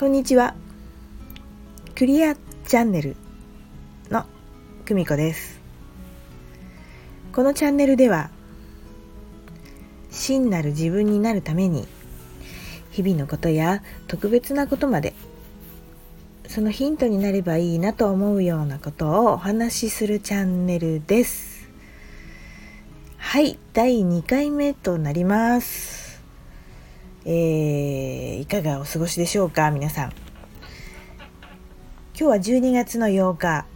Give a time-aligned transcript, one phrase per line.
[0.00, 0.54] こんにちは。
[1.94, 3.16] クリアチャンネル
[4.10, 4.24] の
[4.86, 5.60] 久美子です。
[7.34, 8.30] このチャンネルでは
[10.10, 11.86] 真なる自分になるために
[12.92, 15.12] 日々のことや特別なことまで
[16.48, 21.68] そのヒントになればいいなと思うようなことをお話しするチャンネルです。
[23.18, 25.99] はい第2回目となります。
[27.26, 30.12] えー、いかがお過ごしでしょうか皆さん。
[32.18, 33.66] 今日は12月の8日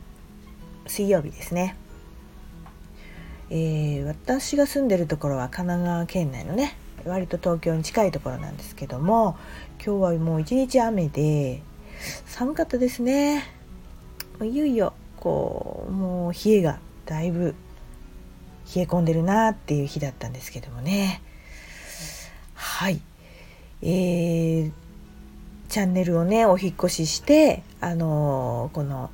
[0.87, 1.77] 水曜日ですね、
[3.49, 6.77] えー、私が住んでるところは神奈川県内のね
[7.07, 9.39] 割と東京に近いところなんですけども
[9.85, 11.63] 今日はもう一日雨で
[12.27, 13.45] 寒かったですね。
[14.43, 17.55] いよいよこうもう冷えがだいぶ
[18.75, 21.23] 冷え込んでるなっていう日だったんですけどもね。
[22.55, 23.01] はい。
[23.85, 24.73] えー、
[25.69, 29.11] チャンネルをねお引越ししてあのー、この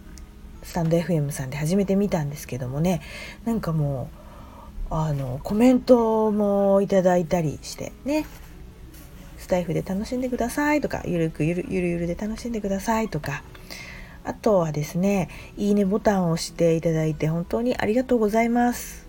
[0.62, 3.02] スタンド FM さんで初めて見たんですけどもね
[3.44, 4.08] なんかも
[4.90, 8.26] うあのコメントもいただいたりしてね
[9.38, 13.42] スタイフで楽しんでくださいとかゆるくゆるゆるゆるで楽しんでくださいとか
[14.22, 19.08] あとはですねいいねボタンを押していただいて本当にありがとうございます。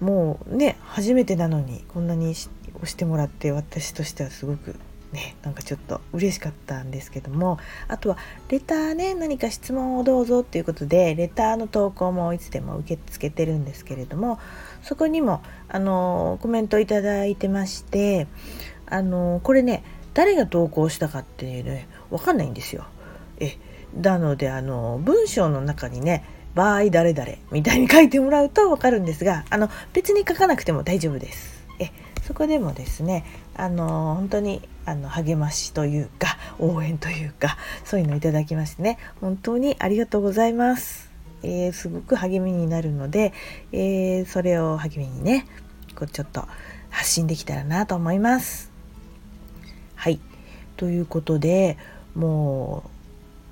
[0.00, 2.34] もうね初めてなのにこんなに
[2.76, 4.76] 押してもらって私としてはすごく
[5.14, 7.58] ねなんかちょっと嬉しかったんですけども
[7.88, 14.38] あとはレターね何か質問をどうぞっていうことでレターの投稿もいつでも受け付けてるんですけれども
[14.82, 18.26] そこにもあのコメントいただいてまして
[18.86, 22.84] あのこれね誰が投稿したかっていうね分かんないんですよ。
[23.40, 23.56] え
[24.00, 31.53] なのであの文章の中にね場合誰々みたいに書いてもらうと分かるんですがあの別に書かなくても大丈夫です。
[32.26, 41.10] そこでもですねあの本当にあの励ましというか 応援というかそういうのをいただきましてね本当にありがとうございます。
[41.42, 43.34] えー、すごく励みになるので、
[43.70, 45.46] えー、それを励みにね
[45.94, 46.48] こうちょっと
[46.88, 48.70] 発信できたらなと思います。
[49.94, 50.20] はい
[50.78, 51.76] ということで
[52.14, 52.84] も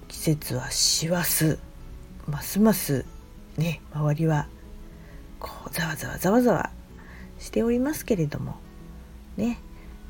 [0.05, 1.59] う季節は師走
[2.27, 3.05] ますます
[3.59, 4.49] ね周りは
[5.39, 6.71] こうざわざわざわざわ
[7.43, 8.55] しておりますけれども
[9.37, 9.59] ね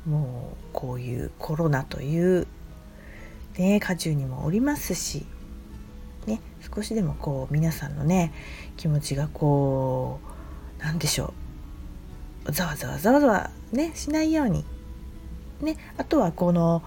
[0.07, 2.47] もうこういうコロナという
[3.57, 5.25] ね渦中にもおりますし
[6.27, 6.41] ね
[6.73, 8.31] 少しでもこう皆さんのね
[8.77, 10.19] 気持ちがこ
[10.79, 11.33] うなんでしょ
[12.45, 14.63] うざわざわざわざわねしないように
[15.61, 16.83] ねあとはこの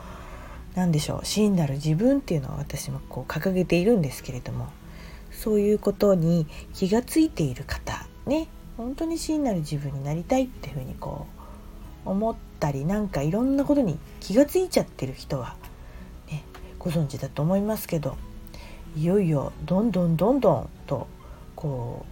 [0.76, 4.68] 何でしょう真なる自分っていうのは私もこう掲げているんですけれども
[5.32, 8.46] そういうことに気がついている方ね
[8.76, 11.26] 本当に真なる自分になりたいっていうふうにこ
[12.04, 15.56] う思ったりなんかいろんなことに気がついちゃってる人は、
[16.30, 16.44] ね、
[16.78, 18.16] ご存知だと思いますけど
[18.96, 21.06] いよいよどんどんどんどんと
[21.54, 22.06] こ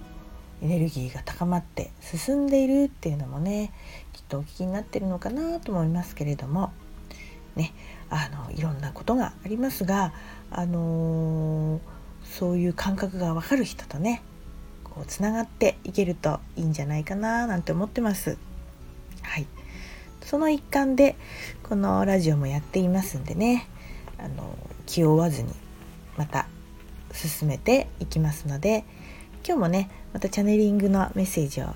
[0.63, 3.73] うエネルギーが高まって進んでいるっていうのもね
[4.13, 6.73] きっとお聞きになってるのかなと思いますけれども
[7.57, 7.73] ね
[8.11, 10.13] あのいろんなことがありますが、
[10.51, 11.81] あのー、
[12.25, 14.23] そういう感覚がわかる人とね
[14.95, 18.39] こうつながっていけるといいんじゃないかななんて思ってます。
[19.23, 19.47] はい
[20.23, 21.17] その一環で
[21.63, 23.69] このラジオもやっていますんでね
[24.19, 24.57] あの
[24.87, 25.53] 気負わずに
[26.17, 26.47] また
[27.13, 28.85] 進めていきますので
[29.47, 31.67] 今日もねまたチャネリングのメッセージを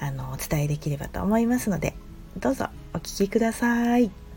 [0.00, 1.94] あのお伝えできればと思いますので
[2.38, 4.29] どうぞお聴きください。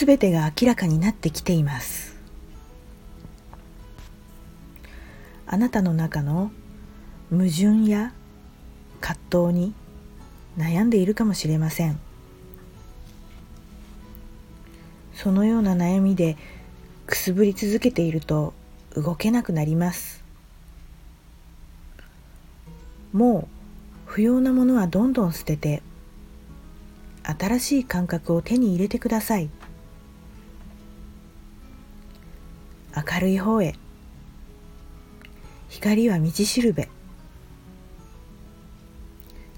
[0.00, 2.14] 全てが明らかになってきています。
[5.44, 6.52] あなたの中の
[7.30, 8.12] 矛盾や
[9.00, 9.74] 葛藤に
[10.56, 11.98] 悩んでいるかもしれません。
[15.14, 16.36] そのような悩みで
[17.08, 18.54] くすぶり続けていると
[18.94, 20.22] 動けなくなります。
[23.12, 23.48] も
[24.06, 25.82] う不要なものはどんどん捨てて
[27.24, 29.50] 新しい感覚を手に入れてください。
[32.96, 33.74] 明るい方へ。
[35.68, 36.88] 光は道しるべ。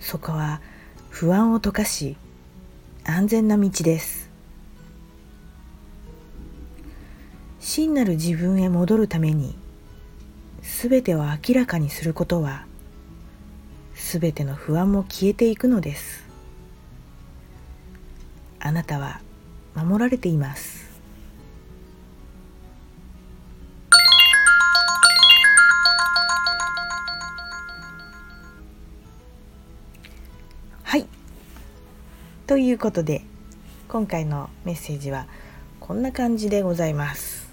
[0.01, 0.61] そこは
[1.09, 2.17] 不安を溶かし
[3.05, 4.31] 安全な道です。
[7.61, 9.57] 真なる自分へ戻るために
[10.63, 12.67] 全てを明らかにすることは
[13.95, 16.25] 全ての不安も消えていくのです。
[18.59, 19.21] あなたは
[19.75, 20.70] 守られています。
[32.51, 33.23] ということで
[33.87, 35.29] 今回のメッセージは
[35.79, 37.49] こんな感じでございます。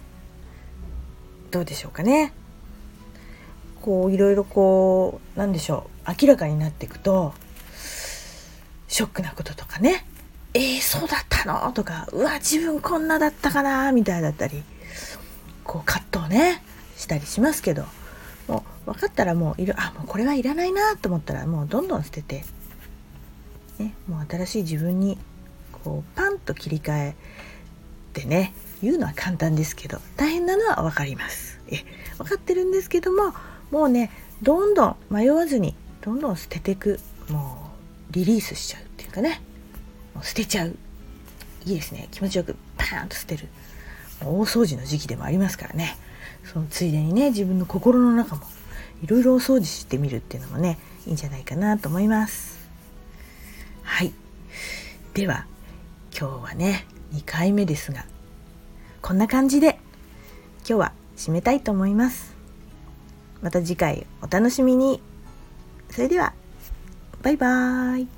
[1.52, 2.34] どうでしょうかね。
[3.80, 6.12] こういろいろこうなんでしょう。
[6.20, 7.36] 明らかになっていくと
[8.88, 10.04] ショックなこととかね。
[10.56, 11.72] えー、そうだったの？
[11.74, 13.92] とかうわ自分こんなだったかな？
[13.92, 14.64] みたいだったり
[15.64, 16.64] こう葛藤ね
[16.96, 17.86] したりしますけど。
[18.48, 22.46] もう分かったらもういるあもうこれはいらないなと思ったらもうどんどん捨てて、
[23.80, 25.18] ね、もう新しい自分に
[25.84, 27.16] こうパンと切り替え
[28.14, 31.60] てね言うのは簡単ですけど大変なのは分かります。
[31.70, 31.78] え
[32.18, 33.34] 分かってるんですけども
[33.72, 37.72] もうねどんどん迷わずにどんどん捨てていくも
[38.10, 39.42] うリリースしちゃうっていうかね
[40.14, 40.76] もう捨てちゃう。
[41.66, 42.08] いいですね。
[42.12, 43.48] 気持ちよくパーンと捨てる。
[44.22, 45.98] 大掃除の時期でもありますからね。
[46.44, 48.44] そのついでにね自分の心の中も
[49.04, 52.67] いろいろお掃除してみるっていうのもねいいんじゃないかなと思います。
[53.98, 54.14] はい。
[55.16, 55.48] では
[56.16, 58.06] 今日はね2回目ですが
[59.02, 59.80] こんな感じで
[60.60, 62.36] 今日は締めたいと思います。
[63.42, 65.02] また次回お楽しみに。
[65.90, 66.34] それでは
[67.24, 68.17] バイバーイ。